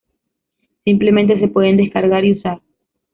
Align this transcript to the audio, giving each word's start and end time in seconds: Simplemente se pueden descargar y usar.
Simplemente 0.83 1.39
se 1.39 1.47
pueden 1.47 1.77
descargar 1.77 2.25
y 2.25 2.31
usar. 2.39 2.59